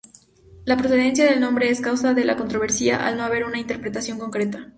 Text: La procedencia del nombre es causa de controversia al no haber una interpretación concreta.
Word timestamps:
La 0.65 0.75
procedencia 0.77 1.25
del 1.29 1.39
nombre 1.39 1.69
es 1.69 1.79
causa 1.79 2.15
de 2.15 2.35
controversia 2.35 3.05
al 3.05 3.17
no 3.17 3.23
haber 3.23 3.45
una 3.45 3.59
interpretación 3.59 4.17
concreta. 4.17 4.67